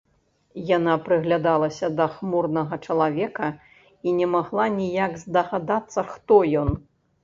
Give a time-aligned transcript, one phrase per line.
[0.77, 3.53] Яна прыглядалася да хмурнага чалавека
[4.07, 6.79] і не магла ніяк здагадацца, хто ён.